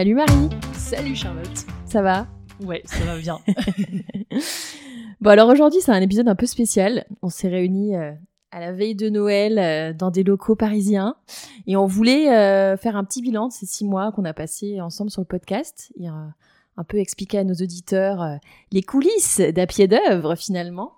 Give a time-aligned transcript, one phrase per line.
[0.00, 2.26] Salut Marie Salut Charlotte Ça va?
[2.64, 3.38] Ouais, ça va bien.
[5.20, 7.04] bon alors aujourd'hui c'est un épisode un peu spécial.
[7.20, 8.12] On s'est réunis euh,
[8.50, 11.16] à la veille de Noël euh, dans des locaux parisiens
[11.66, 14.80] et on voulait euh, faire un petit bilan de ces six mois qu'on a passés
[14.80, 18.38] ensemble sur le podcast et un peu expliquer à nos auditeurs
[18.72, 20.94] les coulisses d'à pied d'œuvre finalement.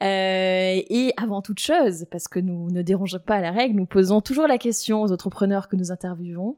[0.00, 4.22] et avant toute chose, parce que nous ne dérangeons pas à la règle, nous posons
[4.22, 6.56] toujours la question aux entrepreneurs que nous interviewons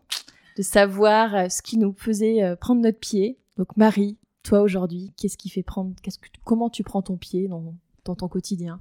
[0.56, 3.38] de savoir euh, ce qui nous faisait euh, prendre notre pied.
[3.56, 7.48] Donc Marie, toi aujourd'hui, qu'est-ce qui fait prendre, qu'est-ce que, comment tu prends ton pied
[7.48, 7.74] dans,
[8.05, 8.80] dans ton quotidien?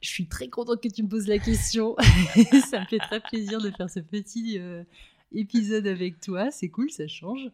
[0.00, 1.96] Je suis très contente que tu me poses la question.
[2.70, 4.84] ça me fait très plaisir de faire ce petit euh,
[5.32, 6.50] épisode avec toi.
[6.50, 7.50] C'est cool, ça change.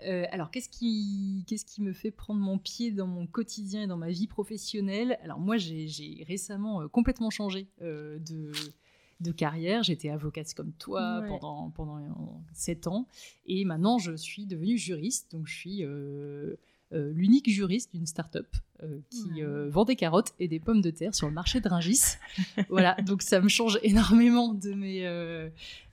[0.00, 3.96] alors, qu'est-ce qui, qu'est-ce qui me fait prendre mon pied dans mon quotidien et dans
[3.96, 5.18] ma vie professionnelle?
[5.22, 8.50] Alors, moi, j'ai, j'ai récemment complètement changé de,
[9.20, 9.82] de carrière.
[9.82, 13.06] J'étais avocate comme toi pendant, pendant 7 ans.
[13.46, 15.32] Et maintenant, je suis devenue juriste.
[15.32, 16.56] Donc, je suis euh,
[16.92, 18.46] euh, l'unique juriste d'une start-up
[18.82, 22.16] euh, qui vend des carottes et des pommes de terre sur le marché de Ringis.
[22.68, 25.02] voilà, donc ça me change énormément de, mes,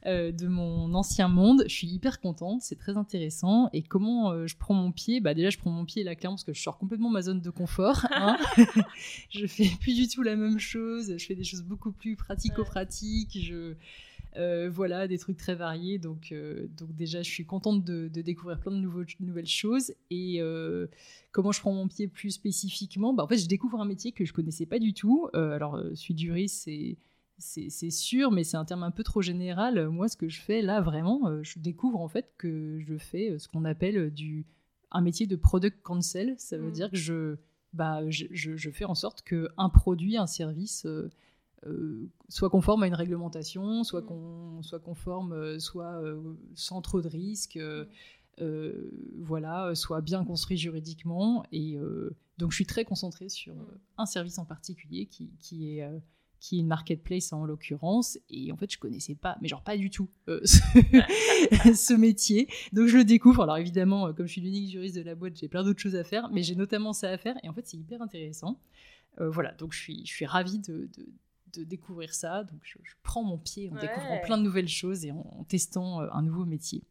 [0.05, 1.63] de mon ancien monde.
[1.67, 3.69] Je suis hyper contente, c'est très intéressant.
[3.73, 5.21] Et comment je prends mon pied?
[5.21, 7.21] Bah Déjà, je prends mon pied là clairement parce que je sors complètement de ma
[7.21, 8.05] zone de confort.
[8.11, 8.37] Hein.
[9.29, 11.15] je fais plus du tout la même chose.
[11.17, 13.37] Je fais des choses beaucoup plus pratico-pratiques.
[13.41, 13.75] Je
[14.37, 15.99] euh, voilà, des trucs très variés.
[15.99, 19.93] Donc, euh, donc déjà, je suis contente de, découvrir plein de, nouveaux, nouvelles choses.
[20.09, 20.87] Et euh,
[21.31, 23.13] comment je prends mon pied plus spécifiquement?
[23.13, 25.29] Bah, En fait, je découvre un métier que je connaissais pas du tout.
[25.33, 26.97] alors, celui du juriste, c'est
[27.43, 29.89] c'est sûr, mais c'est un terme un peu trop général.
[29.89, 33.47] Moi, ce que je fais là, vraiment, je découvre en fait que je fais ce
[33.47, 34.45] qu'on appelle du,
[34.91, 36.35] un métier de product counsel.
[36.37, 36.71] Ça veut mmh.
[36.71, 37.37] dire que je,
[37.73, 40.85] bah, je, je, fais en sorte qu'un produit, un service
[41.67, 44.63] euh, soit conforme à une réglementation, soit, mm.
[44.63, 46.19] soit conforme, euh, soit euh,
[46.55, 47.59] sans trop de risques,
[49.19, 51.43] voilà, soit bien construit juridiquement.
[51.51, 51.77] Et
[52.39, 53.53] donc je suis très concentrée sur
[53.99, 55.87] un service en particulier qui, qui est
[56.39, 58.17] qui est une marketplace en l'occurrence.
[58.31, 62.47] Et en fait, je connaissais pas, mais genre pas du tout, ce, métier.
[62.73, 63.43] Donc je le découvre.
[63.43, 66.03] Alors évidemment, comme je suis l'unique juriste de la boîte, j'ai plein d'autres choses à
[66.03, 67.35] faire, mais j'ai notamment ça à faire.
[67.43, 68.59] Et en fait, c'est hyper intéressant.
[69.19, 71.05] voilà, donc je suis, je suis ravie de, de
[71.59, 72.43] découvrir ça.
[72.43, 76.07] Donc je, prends mon pied en découvrant plein de nouvelles choses et en, testant euh,
[76.11, 76.83] un nouveau métier.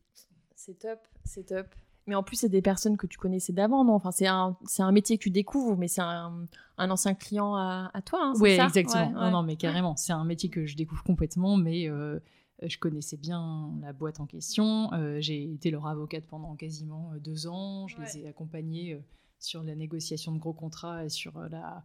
[0.55, 1.67] C'est top, c'est top.
[2.07, 3.95] Mais en plus, c'est des personnes que tu connaissais d'avant, non?
[3.95, 6.47] Enfin, c'est un, c'est un métier que tu découvres, mais c'est un,
[6.79, 9.11] un ancien client à, à toi, hein, Oui, exactement.
[9.11, 9.97] non, non, mais carrément.
[9.97, 12.19] C'est un métier que je découvre complètement, mais euh,
[12.63, 14.93] je connaissais bien la boîte en question.
[14.93, 17.87] Euh, j'ai été leur avocate pendant quasiment deux ans.
[17.87, 19.01] Je les ai accompagnés
[19.39, 21.85] sur la négociation de gros contrats et sur la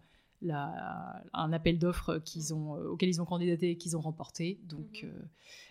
[0.50, 4.60] un appel d'offres qu'ils ont, euh, auquel ils ont candidaté et qu'ils ont remporté.
[4.64, 5.10] Donc mhm.
[5.10, 5.22] euh,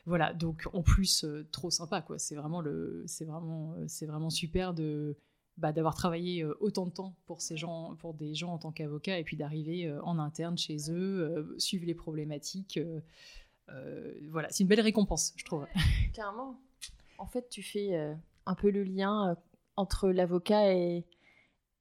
[0.07, 2.19] voilà, donc en plus euh, trop sympa quoi.
[2.19, 5.17] C'est vraiment le, c'est vraiment, c'est vraiment super de
[5.57, 9.19] bah, d'avoir travaillé autant de temps pour ces gens, pour des gens en tant qu'avocat
[9.19, 12.81] et puis d'arriver en interne chez eux, suivre les problématiques.
[14.31, 15.67] voilà, c'est une belle récompense, je trouve.
[16.13, 16.61] Carrément.
[17.19, 19.37] En fait, tu fais un peu le lien
[19.77, 21.05] entre l'avocat et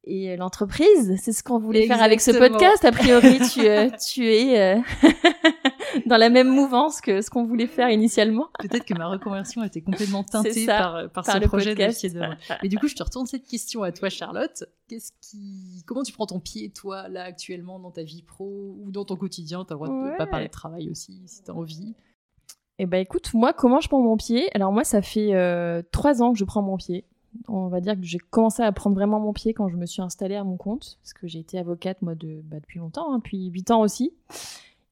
[0.06, 1.16] et l'entreprise.
[1.22, 2.84] C'est ce qu'on voulait faire avec ce podcast.
[2.86, 4.82] A priori, tu, euh, tu es euh,
[6.06, 8.48] dans la même mouvance que ce qu'on voulait faire initialement.
[8.60, 12.78] Peut-être que ma reconversion a été complètement teintée par, par, ce projet de Mais du
[12.78, 14.66] coup, je te retourne cette question à toi, Charlotte.
[14.90, 18.92] Qu'est-ce qui, comment tu prends ton pied, toi, là, actuellement, dans ta vie pro ou
[18.92, 19.64] dans ton quotidien?
[19.66, 21.96] T'as le droit de pas parler de travail aussi, si t'as envie.
[22.80, 24.50] Eh ben, écoute, moi, comment je prends mon pied?
[24.56, 27.06] Alors moi, ça fait euh, trois ans que je prends mon pied
[27.48, 30.02] on va dire que j'ai commencé à prendre vraiment mon pied quand je me suis
[30.02, 33.18] installée à mon compte, parce que j'ai été avocate moi de, bah, depuis longtemps, hein,
[33.18, 34.14] depuis 8 ans aussi.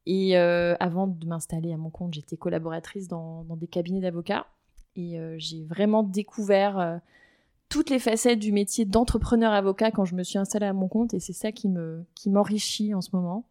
[0.05, 4.47] Et euh, avant de m'installer à mon compte, j'étais collaboratrice dans, des cabinets d'avocats.
[4.95, 6.97] Et euh, j'ai vraiment découvert euh,
[7.69, 11.13] toutes les facettes du métier d'entrepreneur avocat quand je me suis installée à mon compte.
[11.13, 13.45] Et c'est ça qui me qui m'enrichit en ce moment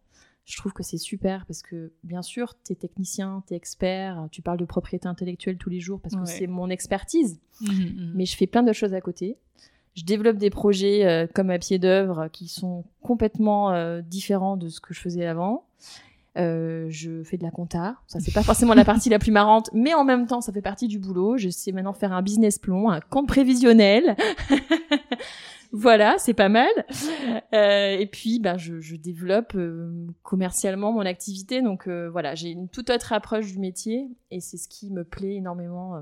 [0.45, 4.27] je trouve que c'est super parce que bien sûr, tu es technicien, tu es expert,
[4.31, 8.11] tu parles de propriété intellectuelle tous les jours parce que c'est mon expertise, mmh, mmh.
[8.15, 9.37] mais je fais plein de choses à côté.
[9.95, 14.69] Je développe des projets euh, comme à pied d'œuvre qui sont complètement euh, différents de
[14.69, 15.65] ce que je faisais avant.
[16.37, 17.97] Euh, je fais de la compta.
[18.07, 20.61] Ça, c'est pas forcément la partie la plus marrante, mais en même temps, ça fait
[20.61, 21.37] partie du boulot.
[21.37, 24.15] Je sais maintenant faire un business plan, un compte prévisionnel.
[25.71, 26.69] voilà, c'est pas mal.
[27.53, 31.61] Euh, et puis, ben, je, je développe euh, commercialement mon activité.
[31.61, 35.03] Donc euh, voilà, j'ai une toute autre approche du métier et c'est ce qui me
[35.03, 36.01] plaît énormément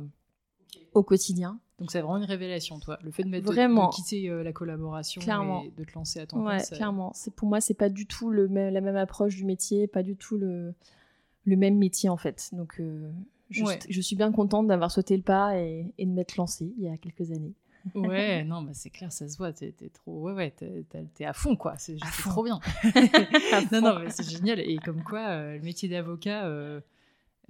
[0.93, 1.59] au quotidien.
[1.79, 3.89] Donc c'est vraiment une révélation, toi, le fait de, mettre, vraiment.
[3.89, 5.63] De, quitter la collaboration clairement.
[5.63, 6.71] et de te lancer à ton ouais, compte.
[6.71, 7.11] clairement.
[7.15, 10.03] C'est pour moi, c'est pas du tout le même, la même approche du métier, pas
[10.03, 10.73] du tout le,
[11.45, 12.49] le même métier en fait.
[12.53, 12.81] Donc
[13.49, 13.79] Je, Ouais.
[13.89, 16.89] je suis bien contente d'avoir sauté le pas et, et de m'être lancée il y
[16.89, 17.53] a quelques années.
[17.95, 19.51] Ouais, non, bah c'est clair, ça se voit.
[19.53, 21.77] T'es trop, ouais, ouais, t'es- à fond, quoi.
[21.77, 22.59] C'est trop bien.
[23.71, 24.59] Non, non, mais c'est génial.
[24.59, 26.81] Et comme quoi, euh, le métier d'avocat, euh,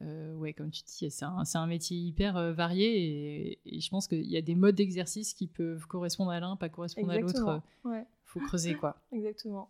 [0.01, 3.51] euh, ouais, comme tu dis, c'est un, un métier hyper varié.
[3.53, 6.55] Et, et je pense qu'il y a des modes d'exercice qui peuvent correspondre à l'un,
[6.55, 7.61] pas correspondre à l'autre.
[7.83, 8.95] Ouais, Faut creuser, quoi.
[9.11, 9.69] exactement.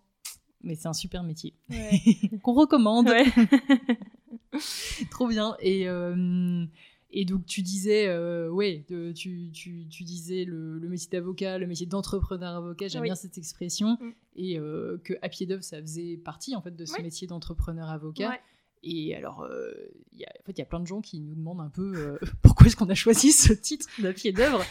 [0.62, 2.02] Mais c'est un super métier Ouais.
[2.44, 3.08] qu'on recommande.
[3.10, 3.26] Ouais.
[5.12, 5.56] Trop bien.
[5.62, 5.86] Et,
[7.12, 11.58] et donc, tu disais, euh, ouais, de- tu, tu, tu disais le, le métier d'avocat,
[11.58, 13.08] le métier d'entrepreneur avocat, j'aime Oui.
[13.08, 13.98] bien cette expression.
[14.00, 14.12] Mm.
[14.36, 17.04] Et euh, que à pied d'œuvre, ça faisait partie en fait de ce Ouais.
[17.04, 18.30] métier d'entrepreneur avocat.
[18.30, 18.40] Ouais.
[18.82, 19.72] Et alors, euh,
[20.14, 21.70] il y a, en fait, il y a plein de gens qui nous demandent un
[21.70, 24.64] peu euh, pourquoi est-ce qu'on a choisi ce titre d'à pied d'œuvre.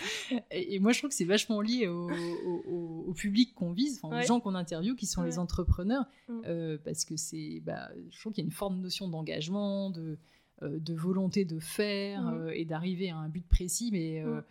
[0.50, 3.72] Et, et moi, je trouve que c'est vachement lié au, au- au- au public qu'on
[3.72, 4.26] vise, enfin, aux Ouais.
[4.26, 5.26] gens qu'on interviewe, qui sont Ouais.
[5.28, 6.40] les entrepreneurs, Mm.
[6.46, 10.16] euh, parce que c'est, bah, je trouve qu'il y a une forte notion d'engagement, de,
[10.62, 12.34] de volonté de faire Mm.
[12.46, 13.90] euh, et d'arriver à un but précis.
[13.92, 14.44] Mais euh, Mm.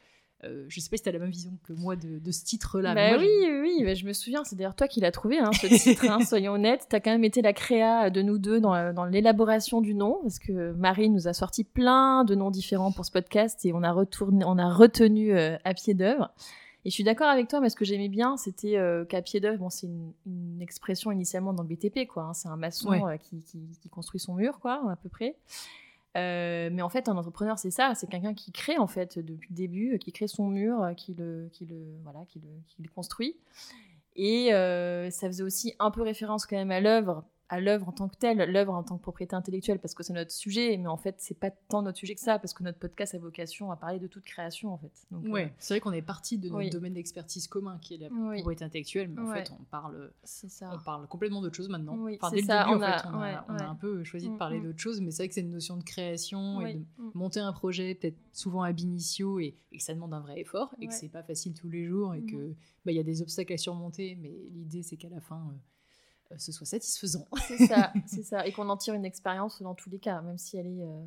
[0.45, 2.45] euh, je sais pas si tu as la même vision que moi de, de ce
[2.45, 2.94] titre-là.
[2.94, 5.51] Bah oui, oui, oui, bah, je me souviens, c'est d'ailleurs toi qui l'as trouvé, hein,
[5.54, 6.86] ce titre, hein, soyons honnêtes.
[6.89, 10.19] T'as quand même été la créa de nous deux dans, euh, dans l'élaboration du nom,
[10.21, 13.81] parce que Marie nous a sorti plein de noms différents pour ce podcast et on
[13.83, 16.31] a, retourné, on a retenu euh, à pied d'œuvre.
[16.86, 19.42] Et je suis d'accord avec toi, mais ce que j'aimais bien, c'était euh, qu'à pied
[19.42, 22.24] d'œuvre, bon, c'est une, une expression initialement dans le BTP, quoi.
[22.24, 23.01] hein, c'est un maçon Ouais.
[23.03, 25.36] euh, qui, qui- qui construit son mur, quoi, à peu près.
[26.17, 29.49] Euh, mais en fait, un entrepreneur, c'est ça, c'est quelqu'un qui crée en fait depuis
[29.51, 32.49] le début, euh, qui crée son mur, euh, qui le, qui le, voilà, qui le,
[32.67, 33.37] qui le construit.
[34.15, 34.49] Et
[35.11, 38.15] ça faisait aussi un peu référence quand même à l'œuvre, à l'œuvre en tant que
[38.17, 41.15] telle, l'œuvre en tant que propriété intellectuelle, parce que c'est notre sujet, mais en fait,
[41.19, 43.99] c'est pas tant notre sujet que ça, parce que notre podcast a vocation à parler
[43.99, 44.91] de toute création, en fait.
[45.11, 46.69] Donc, euh, c'est vrai qu'on est parti de notre Oui.
[46.69, 48.38] domaine d'expertise commun qui est la Oui.
[48.38, 49.44] propriété intellectuelle, mais en Ouais.
[49.45, 50.71] fait, on parle, ça.
[50.73, 51.95] on parle complètement d'autre chose maintenant.
[51.97, 54.03] Oui, enfin, dès le ça, début, on en a- fait, on, a, on un peu
[54.03, 54.63] choisi de Mm, parler mm.
[54.63, 57.11] d'autre chose, mais c'est vrai que c'est une notion de création et de Mm.
[57.13, 60.75] monter un projet, peut-être souvent ab initio, et, et que ça demande un vrai effort,
[60.81, 62.53] et que c'est pas facile tous les jours, et que
[62.85, 65.57] bah, il y a des obstacles à surmonter, mais l'idée, c'est qu'à la fin, euh,
[66.38, 67.27] ce soit satisfaisant.
[67.47, 68.45] C'est ça, c'est ça.
[68.47, 71.06] Et qu'on en tire une expérience dans tous les cas, même si elle est euh,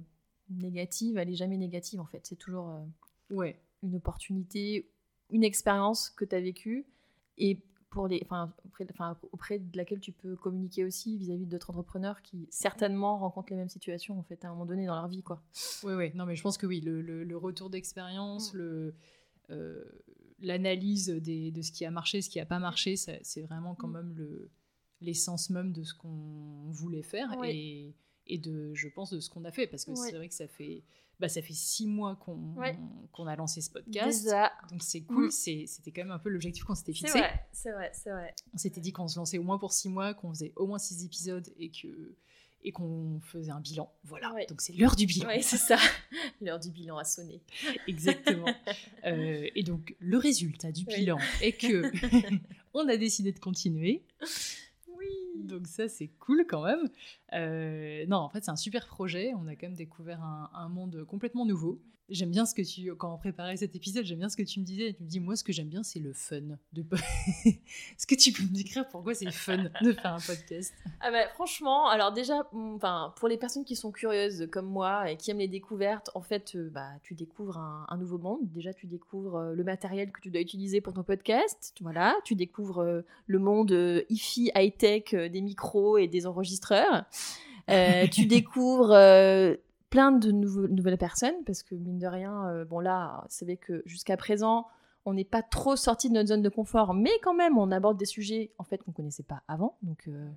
[0.51, 2.21] négative, elle est jamais négative en fait.
[2.27, 3.61] C'est toujours euh, Ouais.
[3.83, 4.91] une opportunité,
[5.31, 6.87] une expérience que tu as vécue
[7.39, 11.71] et pour les, enfin, auprès, enfin, auprès de laquelle tu peux communiquer aussi vis-à-vis d'autres
[11.71, 15.09] entrepreneurs qui certainement rencontrent les mêmes situations en fait à un moment donné dans leur
[15.09, 15.43] vie quoi.
[15.83, 16.13] Ouais, ouais.
[16.15, 18.59] Non, mais je pense que oui, le, le- le retour d'expérience, Mm.
[18.59, 18.95] le
[19.51, 19.85] euh,
[20.39, 23.75] l'analyse des- de ce qui a marché, ce qui a pas marché, ça- c'est vraiment
[23.75, 23.93] quand Mm.
[23.93, 24.51] même le
[25.01, 27.95] l'essence même de ce qu'on voulait faire Oui.
[28.29, 29.99] et, et de, je pense, de ce qu'on a fait, parce que Oui.
[30.11, 30.83] c'est vrai que ça fait,
[31.19, 32.55] bah, ça fait six mois qu'on
[33.13, 34.23] qu'on a lancé ce podcast.
[34.25, 35.31] Déjà, Donc c'est cool, Mm.
[35.31, 37.19] c'était quand même un peu l'objectif qu'on s'était fixé.
[37.53, 38.35] c'est vrai, c'est vrai.
[38.55, 40.79] On s'était dit qu'on se lançait au moins pour six mois, qu'on faisait au moins
[40.79, 42.15] six épisodes et que
[42.63, 43.91] et qu'on faisait un bilan.
[44.05, 44.35] Voilà.
[44.35, 44.45] Ouais.
[44.47, 45.29] Donc c'est l'heure du bilan.
[45.29, 45.79] Ouais, c'est ça.
[46.43, 47.41] L'heure du bilan a sonné.
[47.89, 48.55] Exactement.
[49.07, 50.95] Euh, et donc, le résultat du Oui.
[50.97, 51.91] bilan est que
[52.75, 54.03] on a décidé de continuer.
[55.47, 56.89] Donc ça, c'est cool quand même.
[57.35, 59.33] Euh, non, en fait, c'est un super projet.
[59.35, 61.81] On a quand même découvert un monde complètement nouveau.
[62.11, 64.59] J'aime bien ce que tu, quand on préparait cet épisode, j'aime bien ce que tu
[64.59, 64.93] me disais.
[64.95, 66.41] Tu me dis, moi, ce que j'aime bien, c'est le fun.
[66.73, 66.85] De...
[67.47, 70.75] Est-ce que tu peux me décrire pourquoi c'est fun de faire un podcast?
[71.01, 75.11] Ah bah, franchement, alors déjà, mm, enfin, pour les personnes qui sont curieuses comme moi
[75.11, 78.41] et qui aiment les découvertes, en fait, euh, bah, tu découvres un, un nouveau monde.
[78.43, 81.75] Déjà, tu découvres euh, le matériel que tu dois utiliser pour ton podcast.
[81.81, 87.05] Voilà, tu découvres euh, le monde hi-fi high-tech des micros et des enregistreurs.
[87.71, 89.55] Euh, tu découvres euh,
[89.91, 93.83] plein de nouvelles personnes parce que mine de rien, euh, bon là, c'est vrai que
[93.87, 94.67] jusqu'à présent,
[95.05, 97.97] on n'est pas trop sorti de notre zone de confort, mais quand même, on aborde
[97.97, 99.77] des sujets en fait qu'on connaissait pas avant.
[99.83, 100.29] Donc euh,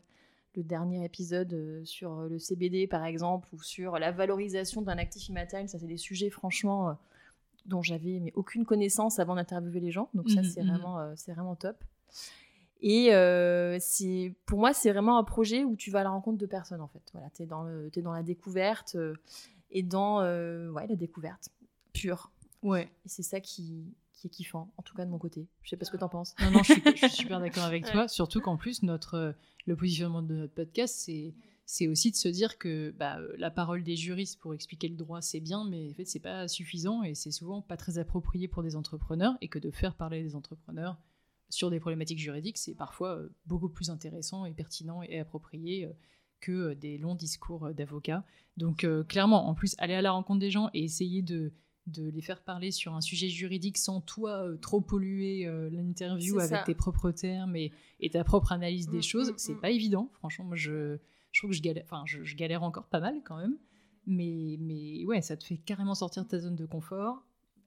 [0.55, 5.27] le dernier épisode euh, sur le CBD par exemple ou sur la valorisation d'un actif
[5.27, 6.93] immatériel, ça c'est des sujets franchement euh,
[7.65, 10.09] dont j'avais mais aucune connaissance avant d'interviewer les gens.
[10.13, 10.69] Donc ça Mhm, c'est mhm.
[10.69, 11.83] vraiment c'est vraiment top.
[12.85, 16.37] Et euh, c'est pour moi c'est vraiment un projet où tu vas à la rencontre
[16.37, 17.01] de personnes en fait.
[17.13, 19.15] Voilà, tu es dans le t'es dans la découverte euh,
[19.71, 21.47] et dans euh, ouais, la découverte
[21.93, 22.29] pure.
[22.61, 22.89] Ouais.
[23.05, 25.47] Et c'est ça qui qui est kiffant en tout cas de mon côté.
[25.61, 26.35] Je sais pas ce que t'en penses.
[26.41, 27.91] Non, non, je suis, je suis super d'accord avec Ouais.
[27.91, 28.07] toi.
[28.09, 29.33] Surtout qu'en plus, notre,
[29.65, 31.33] le positionnement de notre podcast, c'est,
[31.65, 35.21] c'est aussi de se dire que bah, la parole des juristes pour expliquer le droit,
[35.21, 38.63] c'est bien, mais en fait, c'est pas suffisant et c'est souvent pas très approprié pour
[38.63, 40.97] des entrepreneurs et que de faire parler des entrepreneurs
[41.53, 45.93] sur des problématiques juridiques, c'est parfois euh, beaucoup plus intéressant et pertinent et approprié euh,
[46.39, 48.23] que euh, des longs discours d'avocats.
[48.57, 51.53] Donc, euh, clairement, en plus, aller à la rencontre des gens et essayer de
[51.85, 56.39] de les faire parler sur un sujet juridique sans toi euh, trop polluer euh, l'interview
[56.39, 56.63] avec ça.
[56.63, 59.59] tes propres termes et, et ta propre analyse des Mm, choses, mm, c'est mm.
[59.59, 60.09] pas évident.
[60.13, 60.97] Franchement, moi, je,
[61.31, 63.57] je trouve que je galère, enfin, je, je galère encore pas mal quand même.
[64.05, 67.21] Mais, mais ouais, ça te fait carrément sortir de ta zone de confort.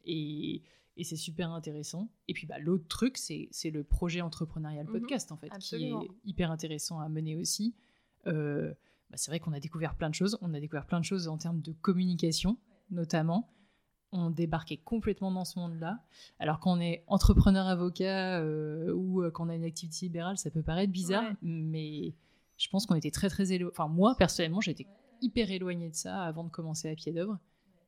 [0.06, 0.62] Et,
[0.96, 2.08] et c'est super intéressant.
[2.28, 4.92] Et puis bah, l'autre truc, c'est le projet entrepreneurial Mhm.
[4.92, 6.00] podcast, en fait, Absolument.
[6.00, 7.74] qui est hyper intéressant à mener aussi.
[8.26, 8.70] Euh,
[9.10, 10.38] bah, c'est vrai qu'on a découvert plein de choses.
[10.40, 12.56] On a découvert plein de choses en termes de communication,
[12.90, 13.52] notamment.
[14.12, 16.00] On débarquait complètement dans ce monde-là.
[16.38, 20.38] Alors quand on est entrepreneur avocat euh, ou euh, quand on a une activité libérale,
[20.38, 21.36] ça peut paraître bizarre, Ouais.
[21.42, 22.14] mais
[22.56, 23.72] je pense qu'on était très très éloigné.
[23.76, 24.86] Enfin moi personnellement, j'étais
[25.20, 27.38] hyper éloignée de ça avant de commencer à pied d'œuvre.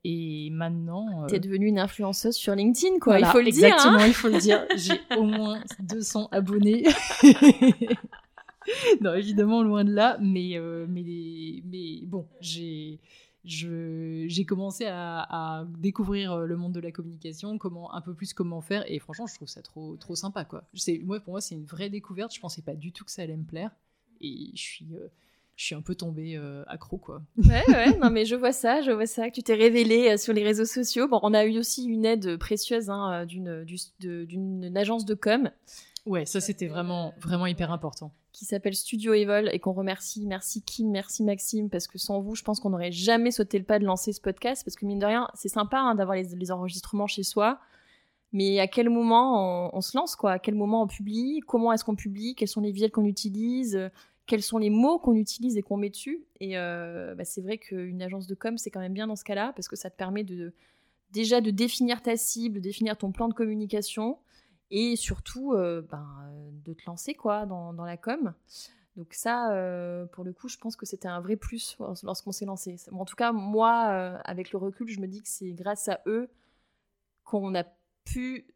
[0.04, 3.14] Et maintenant, euh, T'es devenue une influenceuse sur LinkedIn, quoi.
[3.18, 4.00] voilà, il faut le exactement, dire.
[4.00, 4.06] hein.
[4.06, 4.64] il faut le dire.
[4.76, 6.84] J'ai au moins 200 abonnés.
[9.00, 10.18] non, évidemment, loin de là.
[10.20, 13.00] Mais, euh, mais, mais bon, j'ai
[13.44, 15.20] j'ai commencé à,
[15.60, 18.84] à découvrir euh, le monde de la communication, comment un peu plus comment faire.
[18.90, 20.44] Et franchement, je trouve ça trop, trop sympa.
[20.44, 20.64] Quoi.
[20.74, 22.34] C'est- Moi, pour moi, c'est une vraie découverte.
[22.34, 23.70] Je pensais pas du tout que ça allait me plaire.
[24.20, 25.08] Et je suis, euh,
[25.58, 26.98] je suis un peu tombée euh, accro.
[26.98, 27.20] Quoi.
[27.36, 30.16] Ouais, ouais, non, mais je vois ça, je vois ça, que tu t'es révélée euh,
[30.16, 31.08] sur les réseaux sociaux.
[31.08, 33.64] Bon, on a eu aussi une aide précieuse hein, euh, d'une
[33.98, 35.50] d'une agence de com
[36.06, 38.12] Ouais, ça, c'était vraiment, vraiment hyper important.
[38.32, 40.26] qui s'appelle Studio Evol et qu'on remercie.
[40.26, 43.64] Merci Kim, merci Maxime, parce que sans vous, je pense qu'on n'aurait jamais sauté le
[43.64, 46.36] pas de lancer ce podcast, parce que mine de rien, c'est sympa hein, d'avoir les,
[46.36, 47.58] les enregistrements chez soi,
[48.32, 50.32] mais à quel moment on, on se lance, quoi?
[50.32, 51.40] À quel moment on publie?
[51.48, 52.36] Comment est-ce qu'on publie?
[52.36, 53.90] Quels sont les visuels qu'on utilise?
[54.28, 57.56] Quels sont les mots qu'on utilise et qu'on met dessus Et euh, bah, c'est vrai
[57.56, 59.96] qu'une agence de com, c'est quand même bien dans ce cas-là, parce que ça te
[59.96, 60.52] permet de
[61.10, 64.18] déjà de définir ta cible, définir ton plan de communication,
[64.70, 68.34] et surtout euh, ben, euh, de te lancer quoi dans, la com.
[68.96, 69.48] Donc ça,
[70.12, 72.76] pour le coup, je pense que c'était un vrai plus lors- lorsqu'on s'est lancé.
[72.92, 73.72] En tout cas, moi,
[74.24, 76.28] avec le recul, je me dis que c'est grâce à eux
[77.24, 77.64] qu'on a
[78.04, 78.46] pu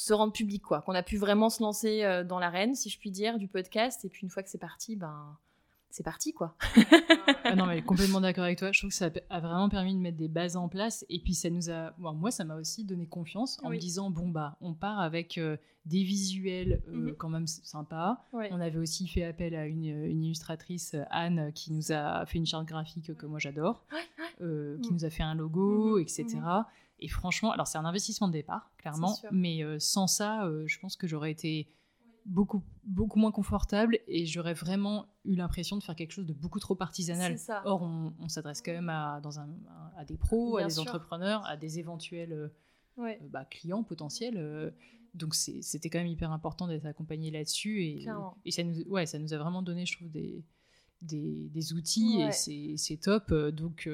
[0.00, 2.98] se rendre public, quoi, qu'on a pu vraiment se lancer euh, dans l'arène, si je
[2.98, 4.04] puis dire, du podcast.
[4.04, 5.36] Et puis une fois que c'est parti, ben
[5.90, 6.54] c'est parti, quoi.
[7.44, 8.70] Ah non, mais complètement d'accord avec toi.
[8.70, 11.04] Je trouve que ça a vraiment permis de mettre des bases en place.
[11.08, 11.90] Et puis, ça nous a.
[11.98, 13.76] bon, moi, ça m'a aussi donné confiance en Oui.
[13.76, 17.14] me disant bon, bah, on part avec euh, des visuels euh, Mhm.
[17.16, 18.24] quand même sympas.
[18.32, 18.50] Ouais.
[18.52, 22.46] On avait aussi fait appel à une, une illustratrice, Anne, qui nous a fait une
[22.46, 23.84] charte graphique que moi j'adore,
[24.42, 24.94] euh, qui Mhm.
[24.98, 26.02] nous a fait un logo, Mhm.
[26.02, 26.24] etc.
[27.00, 30.78] Et franchement, alors c'est un investissement de départ, clairement, mais euh, sans ça, euh, je
[30.78, 31.68] pense que j'aurais été
[32.26, 36.60] beaucoup, beaucoup moins confortable et j'aurais vraiment eu l'impression de faire quelque chose de beaucoup
[36.60, 37.38] trop artisanal.
[37.38, 37.62] Ça.
[37.64, 39.48] Or, on, on s'adresse quand même à, dans un,
[39.96, 40.82] à des pros, à des sûr.
[40.82, 42.32] entrepreneurs, à des éventuels
[42.98, 44.74] euh, bah, clients potentiels.
[45.14, 47.82] donc, c'était quand même hyper important d'être accompagné là-dessus.
[47.82, 48.04] Et,
[48.50, 50.44] ça, nous, ouais, ça nous a vraiment donné, je trouve, des,
[51.00, 52.28] des, des outils Ouais.
[52.52, 53.32] et c'est- top.
[53.32, 53.88] Donc,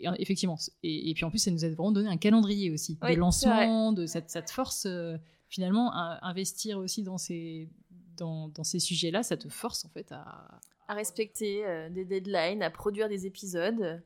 [0.00, 0.56] et, effectivement.
[0.82, 3.20] Et, et puis en plus, ça nous a vraiment donné un calendrier aussi Oui, de
[3.20, 4.86] lancement, de cette, cette force.
[4.86, 5.16] euh,
[5.48, 7.68] finalement, à investir aussi dans ces,
[8.16, 12.62] dans, dans ces sujets-là, ça te force en fait à, à respecter euh, des deadlines,
[12.62, 14.02] à produire des épisodes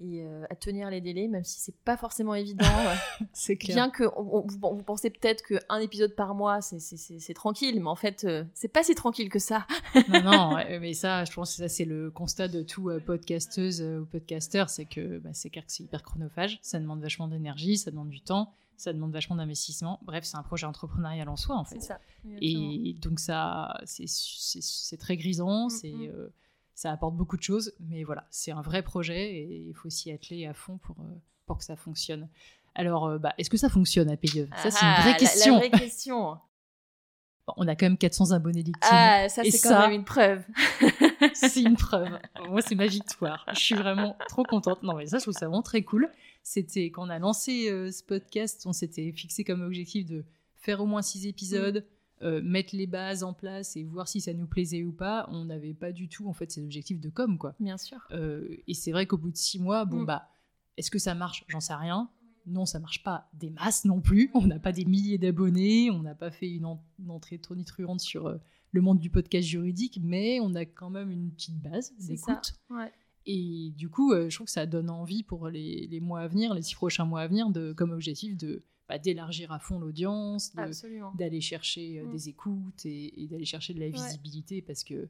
[0.00, 2.64] et euh, à tenir les délais, même si c'est pas forcément évident.
[3.32, 3.74] C'est clair.
[3.76, 7.96] Bien que on- on- vous, pensez peut-être qu'un épisode par mois, c'est- tranquille, mais en
[7.96, 9.66] fait, euh, c'est pas si tranquille que ça.
[10.08, 13.80] non, non, mais ça, je pense que ça, c'est le constat de tout euh, podcasteuse
[13.82, 17.90] euh, ou podcasteur, c'est que bah, c'est c'est hyper chronophage, ça demande vachement d'énergie, ça
[17.90, 19.98] demande du temps, ça demande vachement d'investissement.
[20.02, 21.80] Bref, c'est un projet entrepreneurial en soi, en fait.
[21.80, 22.00] C'est ça.
[22.40, 26.10] Et donc, ça, c'est très grisant, Mm, c'est, mm.
[26.14, 26.28] euh,
[26.78, 30.12] ça apporte beaucoup de choses, mais voilà, c'est un vrai projet et il faut s'y
[30.12, 31.08] atteler à fond pour, euh,
[31.44, 32.28] pour que ça fonctionne.
[32.76, 35.16] Alors, euh, bah, est-ce que ça fonctionne à PE Ça, c'est une Ah, vraie la-
[35.16, 35.54] question.
[35.54, 36.38] La, vraie question.
[37.48, 38.86] Bon, on a quand même 400 abonnés LinkedIn.
[38.92, 40.44] ah, ça c'est quand ça- même une preuve.
[41.34, 42.16] c'est une preuve.
[42.48, 43.44] Moi, c'est ma victoire.
[43.54, 44.82] Je suis vraiment trop contente.
[44.84, 46.08] Non, mais ça, je trouve ça vraiment très cool.
[46.44, 50.24] C'était quand on a lancé euh, ce podcast, on s'était fixé comme objectif de
[50.56, 51.84] faire au moins six épisodes,
[52.22, 55.28] euh, mettre les bases en place et voir si ça nous plaisait ou pas.
[55.30, 57.54] On n'avait pas du tout, en fait, ces objectifs de com, quoi.
[57.60, 57.98] Bien sûr.
[58.12, 60.06] Euh, et c'est vrai qu'au bout de six mois, bon, Mm.
[60.06, 60.28] bah,
[60.76, 61.44] est-ce que ça marche?
[61.48, 62.10] J'en sais rien.
[62.46, 64.30] Non, ça marche pas des masses non plus.
[64.34, 68.00] On n'a pas des milliers d'abonnés, on n'a pas fait une, en- une entrée tonitruante
[68.00, 68.38] sur euh,
[68.72, 72.54] le monde du podcast juridique, mais on a quand même une petite base d'écoute.
[72.70, 72.90] Ouais.
[73.26, 76.54] Et du coup, je trouve que ça donne envie pour les, les mois à venir,
[76.54, 80.54] les six prochains mois à venir, de, comme objectif de bah, d'élargir à fond l'audience,
[80.54, 82.10] de- d'aller chercher euh, Mm.
[82.12, 83.92] des écoutes et, et d'aller chercher de la Ouais.
[83.92, 85.08] visibilité parce que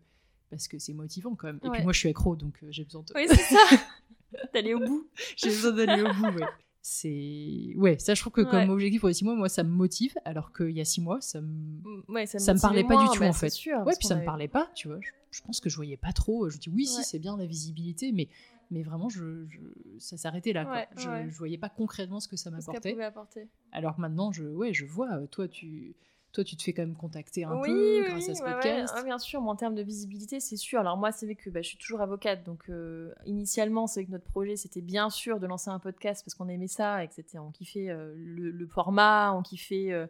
[0.50, 1.60] parce que c'est motivant quand même.
[1.62, 3.58] Et puis moi, je suis accro, donc euh, j'ai besoin de Oui, c'est ça.
[4.54, 5.08] D'aller au bout.
[5.36, 6.38] j'ai besoin d'aller au bout.
[6.38, 6.46] Ouais.
[6.80, 9.68] C'est ouais, ça je trouve que comme objectif pour les six mois, moi ça me
[9.70, 12.96] motive, alors qu'il y a six mois, ça me Ouais, ça, Ça me parlait pas
[12.96, 13.50] du tout, bah, en fait.
[13.50, 14.98] Sûr, Ouais, puis ça me avait- parlait pas, tu vois.
[15.00, 16.48] Je, je pense que je voyais pas trop.
[16.48, 18.28] Je dis oui, si, c'est bien la visibilité, mais,
[18.70, 19.58] mais vraiment, je, je-
[19.98, 20.64] ça s'arrêtait là.
[20.64, 20.74] quoi.
[20.96, 22.90] Je, je voyais pas concrètement ce que ça m'apportait.
[23.72, 25.94] Alors que maintenant, je, ouais, je vois, toi, tu,
[26.32, 28.48] toi, tu te fais quand même contacter un Oui, peu oui, grâce à ce ouais,
[28.48, 28.54] ouais.
[28.54, 28.94] podcast.
[28.96, 30.78] Ouais, bien sûr, mais en termes de visibilité, c'est sûr.
[30.80, 34.06] Alors moi, c'est vrai que bah, je suis toujours avocate, donc euh, initialement, c'est vrai
[34.06, 37.08] que notre projet, c'était bien sûr de lancer un podcast parce qu'on aimait ça et
[37.08, 40.06] que c'était, on kiffait euh, le, le format, on kiffait euh,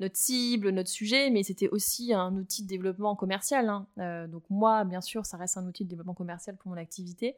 [0.00, 3.68] notre cible, notre sujet, mais c'était aussi un outil de développement commercial.
[3.68, 4.26] hein.
[4.28, 7.36] Donc moi, bien sûr, ça reste un outil de développement commercial pour mon activité.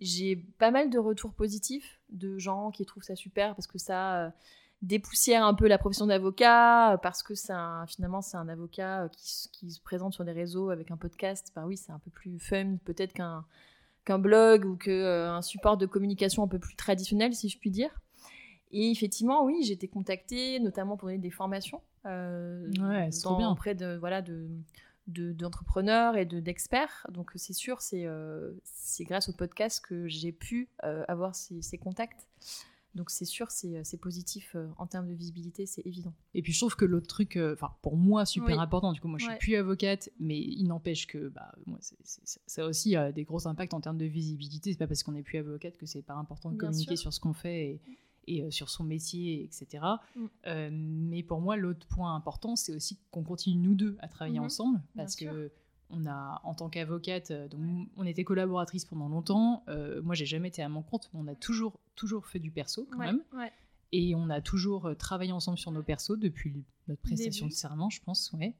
[0.00, 4.32] J'ai pas mal de retours positifs de gens qui trouvent ça super parce que ça
[4.82, 9.04] dépoussière un peu la profession d'avocat, euh, parce que c'est un- finalement c'est un avocat
[9.04, 9.08] euh,
[9.52, 11.50] qui, se présente sur des réseaux avec un podcast.
[11.56, 13.44] Bah oui, c'est un peu plus fun peut-être qu'un
[14.04, 17.90] qu'un blog ou qu'un support de communication un peu plus traditionnel, si je puis dire.
[18.70, 23.50] Et effectivement, oui, j'ai été contactée, notamment pour donner des formations euh, Ouais, dans- bien.
[23.50, 24.48] auprès de voilà de
[25.08, 27.06] de- d'entrepreneurs et de d'experts.
[27.10, 28.52] Donc c'est sûr, c'est euh,
[29.00, 32.26] grâce au podcast que j'ai pu euh, avoir ces, ces contacts.
[32.98, 36.12] Donc c'est sûr, c'est c'est positif euh, en termes de visibilité, c'est évident.
[36.34, 38.60] Et puis je trouve que l'autre truc, euh, enfin pour moi super Oui.
[38.62, 39.38] important, du coup moi je suis Ouais.
[39.38, 43.22] plus avocate, mais il n'empêche que bah, moi, c'est- c'est- ça a aussi euh, des
[43.22, 44.72] gros impacts en termes de visibilité.
[44.72, 47.02] C'est pas parce qu'on n'est plus avocate que c'est pas important de Bien communiquer sûr.
[47.02, 47.80] sur ce qu'on fait et,
[48.26, 49.84] et, euh, sur son métier, etc.
[50.16, 50.24] Mm.
[50.48, 54.40] Euh, mais pour moi l'autre point important, c'est aussi qu'on continue nous deux à travailler
[54.40, 54.44] Mhm.
[54.46, 55.32] ensemble Bien parce sûr.
[55.90, 59.64] On a en tant qu'avocate, euh, donc on était collaboratrices pendant longtemps.
[59.68, 62.50] Euh, moi j'ai jamais été à mon compte, mais on a toujours toujours fait du
[62.50, 63.22] perso quand même.
[63.34, 63.52] ouais.
[63.92, 67.54] Et on a toujours euh, travaillé ensemble sur nos persos depuis notre prestation Début.
[67.54, 68.54] de serment, je pense, ouais.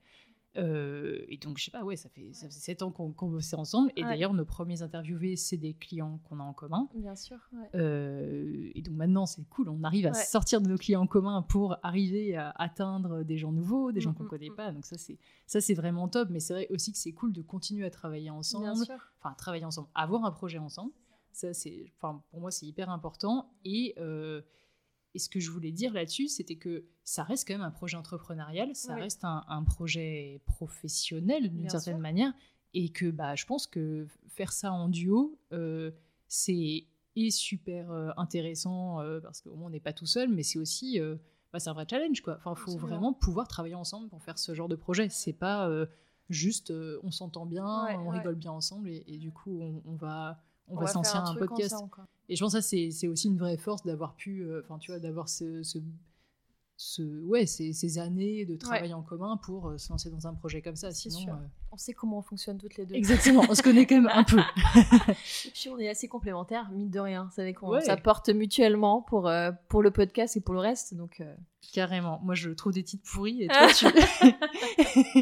[0.58, 3.28] Euh, et donc, je sais pas, ouais, ça fait, ça fait 7 ans qu'on qu'on
[3.28, 3.92] bossait ensemble.
[3.96, 4.08] Et Ouais.
[4.10, 6.88] d'ailleurs, nos premiers interviewés, c'est des clients qu'on a en commun.
[6.94, 7.36] Bien sûr.
[7.52, 7.68] ouais.
[7.76, 10.14] Euh, et donc maintenant, c'est cool, on arrive à Ouais.
[10.24, 14.10] sortir de nos clients en commun pour arriver à atteindre des gens nouveaux, des gens
[14.10, 14.56] Mm, qu'on mm, connaît mm.
[14.56, 14.72] pas.
[14.72, 16.28] Donc ça, c'est ça, c'est vraiment top.
[16.30, 18.96] Mais c'est vrai aussi que c'est cool de continuer à travailler ensemble Bien sûr.
[19.20, 20.92] enfin travailler ensemble, avoir un projet ensemble.
[21.32, 23.52] Ça, c'est, enfin, pour moi, c'est hyper important.
[23.64, 24.42] Et, euh,
[25.14, 27.96] et ce que je voulais dire là-dessus, c'était que ça reste quand même un projet
[27.96, 29.00] entrepreneurial, ça Oui.
[29.02, 32.02] reste un, un projet professionnel d'une certaine sûr.
[32.02, 32.32] manière,
[32.74, 35.90] et que bah, je pense que faire ça en duo, euh,
[36.28, 40.42] c'est et super euh, intéressant euh, parce qu'au moins on n'est pas tout seul, mais
[40.44, 41.00] c'est aussi
[41.52, 42.36] bah, c'est un vrai challenge quoi.
[42.36, 42.86] Enfin, faut Absolument.
[42.86, 45.08] vraiment pouvoir travailler ensemble pour faire ce genre de projet.
[45.08, 45.68] C'est pas
[46.28, 48.18] juste on s'entend bien, Ouais, on ouais.
[48.18, 51.00] rigole bien ensemble et, et du coup on, on va on, On va va s'en
[51.02, 51.72] un, truc podcast.
[51.74, 51.92] ensemble.
[52.28, 55.00] Et je pense que c'est aussi une vraie force d'avoir pu, euh, enfin tu vois,
[55.00, 55.62] d'avoir ce,
[56.80, 60.34] ce- ouais ces, ces années de travail en commun pour euh, se lancer dans un
[60.34, 60.92] projet comme ça.
[60.92, 61.32] Sinon, sûr.
[61.34, 62.94] euh, On sait comment on fonctionne toutes les deux.
[62.94, 64.38] exactement, on se connaît quand même un peu.
[65.46, 67.28] Et puis on est assez complémentaires, mine de rien.
[67.34, 67.80] C'est vrai qu'on Ouais.
[67.80, 70.94] s'apporte mutuellement pour, euh, pour le podcast et pour le reste.
[70.94, 71.34] Donc, euh,
[71.72, 72.20] Carrément.
[72.22, 73.86] Moi, je trouve des titres pourris et toi, tu...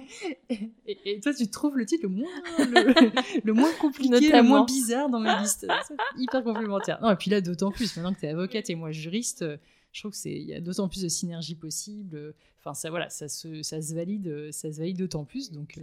[0.50, 4.64] et, et toi, tu trouves le titre le moins, le, le moins compliqué, le moins
[4.64, 5.66] bizarre dans mes listes.
[5.88, 6.98] C'est hyper complémentaire.
[7.02, 9.56] Non, et puis là, d'autant plus, maintenant que tu es avocate et moi juriste, euh,
[9.96, 12.34] je trouve qu'il y a d'autant plus de synergie possible.
[12.58, 15.50] Enfin, ça, voilà, ça se, ça se valide, euh, ça se valide d'autant plus.
[15.50, 15.80] Donc, euh,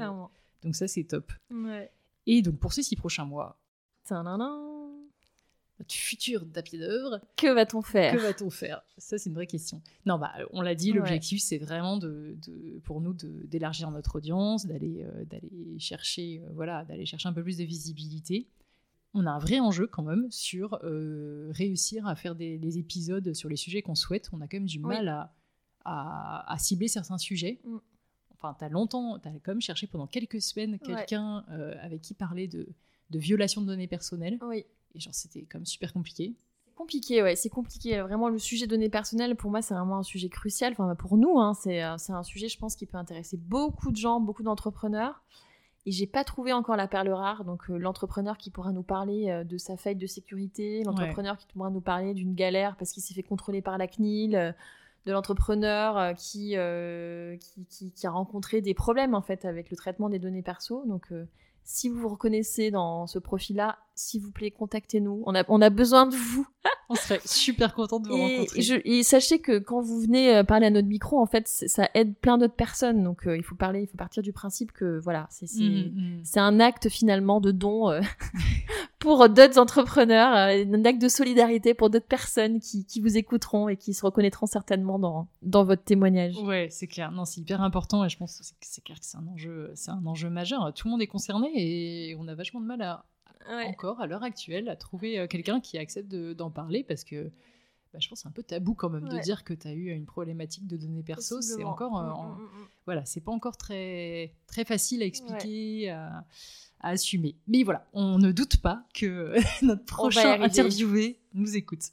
[0.62, 1.32] donc ça, c'est top.
[1.50, 1.90] Ouais.
[2.28, 3.58] Et donc, pour ces six prochains mois,
[5.80, 8.14] notre futur d'apier d'œuvre, Que va-t-on faire?
[8.14, 8.84] Que va-t-on faire?
[9.00, 9.82] Ça, c'est une vraie question.
[10.06, 10.98] Non, bah, on l'a dit, Ouais.
[11.00, 16.50] l'objectif, c'est vraiment de, de- pour nous d'élargir notre audience, d'aller euh, d'aller chercher, euh,
[16.54, 18.46] voilà, d'aller chercher un peu plus de visibilité.
[19.14, 23.34] On a un vrai enjeu quand même sur euh, réussir à faire des, des épisodes
[23.34, 24.30] sur les sujets qu'on souhaite.
[24.34, 24.86] On a quand même du Oui.
[24.88, 25.34] mal à,
[25.86, 27.60] à- à cibler certains sujets.
[27.66, 27.78] Mm.
[28.36, 32.48] Enfin, t'as longtemps, t'as quand même cherché pendant quelques semaines quelqu'un euh, avec qui parler
[32.48, 32.68] de,
[33.12, 34.38] de violation de données personnelles.
[34.42, 34.66] Oui.
[34.96, 36.34] Et genre, c'était quand même super compliqué.
[36.66, 38.02] C'est compliqué, ouais, c'est compliqué.
[38.02, 40.74] Vraiment, le sujet données personnelles, pour moi, c'est vraiment un sujet crucial.
[40.74, 43.92] Enfin, pour nous, hein, c'est euh, c'est un sujet, je pense, qui peut intéresser beaucoup
[43.92, 45.24] de gens, beaucoup d'entrepreneurs.
[45.86, 47.44] Et j'ai pas trouvé encore la perle rare.
[47.44, 51.46] Donc, euh, l'entrepreneur qui pourra nous parler euh, de sa faille de sécurité, l'entrepreneur qui
[51.48, 54.52] pourra nous parler d'une galère parce qu'il s'est fait contrôler par la CNIL, euh,
[55.06, 59.76] de l'entrepreneur qui, euh, qui, qui- qui a rencontré des problèmes, en fait, avec le
[59.76, 60.86] traitement des données perso.
[60.86, 61.26] Donc, euh,
[61.64, 65.24] si vous vous reconnaissez dans ce profil-là, s'il vous plaît, contactez-nous.
[65.26, 66.48] On a, on a besoin de vous.
[66.90, 68.62] On serait super content de vous Et, rencontrer.
[68.62, 71.90] je- et sachez que quand vous venez euh, parler à notre micro, en fait, ça
[71.94, 73.04] aide plein d'autres personnes.
[73.04, 76.22] Donc, euh, il faut parler, il faut partir du principe que voilà, c'est c'est- Mm,
[76.36, 76.40] mm.
[76.40, 78.02] un acte finalement de don euh,
[79.04, 83.68] pour d'autres entrepreneurs, euh, un acte de solidarité pour d'autres personnes qui, qui vous écouteront
[83.70, 86.38] et qui se reconnaîtront certainement dans, dans votre témoignage.
[86.38, 87.12] Ouais, c'est clair.
[87.12, 89.92] Non, c'est hyper important et je pense que c'est- clair que c'est un enjeu, c'est
[89.92, 90.74] un enjeu majeur.
[90.74, 93.06] Tout le monde est concerné et on a vachement de mal à
[93.50, 93.66] Ouais.
[93.66, 97.30] encore à l'heure actuelle à trouver euh, quelqu'un qui accepte de- d'en parler parce que
[97.92, 99.74] bah, je pense que c'est un peu tabou quand même de dire que tu as
[99.74, 101.42] eu une problématique de données perso.
[101.42, 105.06] C'est encore euh, Mm, en- mm, mm, voilà, c'est pas encore très très facile à
[105.06, 106.24] expliquer, à,
[106.84, 107.36] à assumer.
[107.48, 109.34] Mais voilà, on ne doute pas que
[109.66, 111.92] notre prochain interviewé nous écoute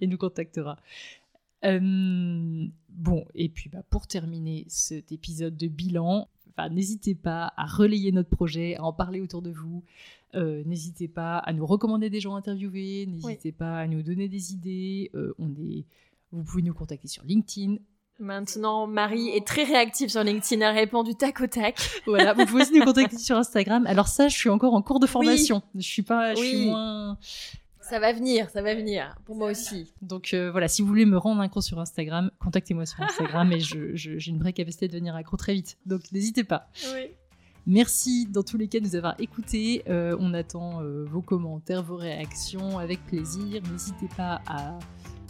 [0.00, 0.78] et nous contactera.
[1.64, 6.28] Euh, bon, et puis bah, pour terminer cet épisode de bilan,
[6.70, 9.82] n'hésitez pas à relayer notre projet, à en parler autour de vous.
[10.34, 14.52] Euh, n'hésitez pas à nous recommander des gens interviewés, n'hésitez pas à nous donner des
[14.52, 15.10] idées.
[15.14, 15.86] Euh, on est...
[16.32, 17.76] Vous pouvez nous contacter sur LinkedIn.
[18.20, 21.78] Maintenant, Marie est très réactive sur LinkedIn, elle répond du tac au tac.
[22.06, 23.86] Voilà, vous pouvez aussi nous contacter sur Instagram.
[23.86, 25.62] Alors ça, je suis encore en cours de formation.
[25.74, 27.18] Je suis pas, je suis moins,
[27.90, 29.92] ça va venir, ça va venir, pour moi aussi.
[30.00, 33.58] Donc euh, voilà, si vous voulez me rendre accro sur Instagram, contactez-moi sur Instagram et
[33.58, 35.76] j'ai une vraie capacité de devenir accro très vite.
[35.86, 36.68] Donc n'hésitez pas.
[37.66, 39.82] Merci dans tous les cas de nous avoir écoutés.
[39.88, 43.60] Euh, on attend euh, vos commentaires, vos réactions avec plaisir.
[43.72, 44.78] N'hésitez pas à,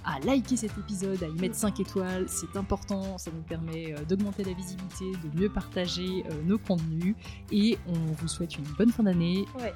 [0.04, 2.26] à, liker cet épisode, à y mettre 5 étoiles.
[2.28, 7.14] C'est important, ça nous permet d'augmenter la visibilité, de mieux partager nos contenus.
[7.52, 9.46] Et on vous souhaite une bonne fin d'année.
[9.58, 9.72] Ouais.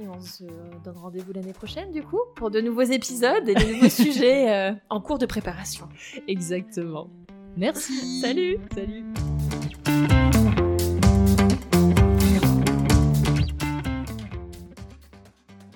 [0.00, 0.44] Et on se
[0.84, 4.74] donne rendez-vous l'année prochaine, du coup, pour de nouveaux épisodes et de nouveaux sujets euh,
[4.90, 5.88] en cours de préparation.
[6.26, 7.08] Exactement.
[7.56, 8.20] Merci.
[8.20, 8.58] Salut.
[8.74, 10.21] Salut.